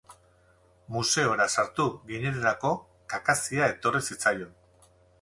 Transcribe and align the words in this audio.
Museora 0.95 1.47
sartu 1.57 1.87
ginenerako 2.13 2.75
kakazia 3.15 3.71
etorri 3.79 4.07
zitzaion. 4.11 4.61